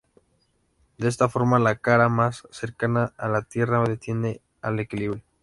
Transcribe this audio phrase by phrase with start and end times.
[0.97, 5.21] De esta forma, la cara más cercana a la Tierra tiende al equilibrio.